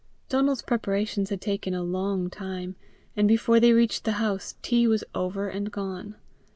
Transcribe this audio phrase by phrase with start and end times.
[0.29, 2.75] Donal's preparations had taken a long time,
[3.15, 6.15] and before they reached the house, tea was over and gone.